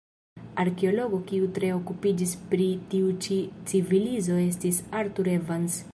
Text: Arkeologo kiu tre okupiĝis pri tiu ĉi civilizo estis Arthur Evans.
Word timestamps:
Arkeologo 0.61 1.19
kiu 1.31 1.49
tre 1.57 1.69
okupiĝis 1.75 2.33
pri 2.53 2.67
tiu 2.95 3.13
ĉi 3.27 3.37
civilizo 3.73 4.41
estis 4.49 4.85
Arthur 5.03 5.35
Evans. 5.39 5.83